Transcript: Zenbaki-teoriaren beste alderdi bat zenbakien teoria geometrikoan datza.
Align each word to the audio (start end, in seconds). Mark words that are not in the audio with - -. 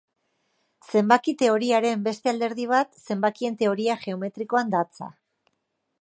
Zenbaki-teoriaren 0.93 2.07
beste 2.09 2.33
alderdi 2.33 2.67
bat 2.73 2.99
zenbakien 3.11 3.61
teoria 3.63 4.01
geometrikoan 4.07 4.77
datza. 4.79 5.15